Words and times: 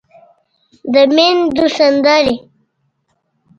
د 0.93 0.95
ميندو 1.15 1.65
سندرې 1.77 2.35